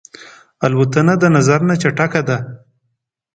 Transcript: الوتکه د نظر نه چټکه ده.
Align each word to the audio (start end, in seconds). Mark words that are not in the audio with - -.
الوتکه 0.65 1.13
د 1.19 1.23
نظر 1.35 1.59
نه 1.69 1.75
چټکه 1.81 2.21
ده. 2.27 2.37